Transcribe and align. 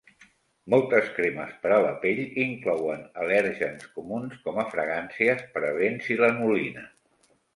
Moltes 0.73 1.09
cremes 1.17 1.51
per 1.65 1.71
a 1.75 1.77
la 1.87 1.91
pell 2.05 2.21
inclouen 2.45 3.03
al·lèrgens 3.25 3.85
comuns 3.99 4.41
com 4.47 4.59
a 4.63 4.67
fragàncies, 4.73 5.47
parabens 5.59 6.09
i 6.17 6.21
lanolina. 6.25 6.87